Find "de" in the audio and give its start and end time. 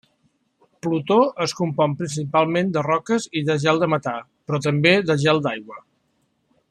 2.77-2.83, 3.85-3.91, 5.11-5.19